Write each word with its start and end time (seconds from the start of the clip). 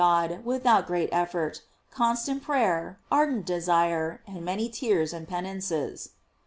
God 0.03 0.43
without 0.43 0.87
great 0.87 1.09
effort, 1.11 1.61
constant 1.91 2.41
prayer, 2.41 2.97
ai> 3.11 3.23
dent 3.27 3.45
desire, 3.45 4.19
and 4.25 4.43
many 4.43 4.67
tears 4.67 5.13
and 5.13 5.27
penances." 5.27 6.13